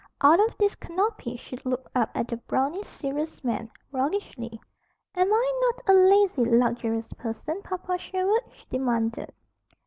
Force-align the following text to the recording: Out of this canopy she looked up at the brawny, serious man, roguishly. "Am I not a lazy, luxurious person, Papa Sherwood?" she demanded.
Out 0.23 0.39
of 0.39 0.57
this 0.57 0.73
canopy 0.73 1.37
she 1.37 1.57
looked 1.63 1.87
up 1.95 2.09
at 2.15 2.27
the 2.29 2.37
brawny, 2.37 2.81
serious 2.83 3.43
man, 3.43 3.69
roguishly. 3.91 4.59
"Am 5.13 5.31
I 5.31 5.61
not 5.61 5.89
a 5.89 5.93
lazy, 5.93 6.43
luxurious 6.43 7.13
person, 7.13 7.61
Papa 7.61 7.99
Sherwood?" 7.99 8.41
she 8.51 8.65
demanded. 8.71 9.31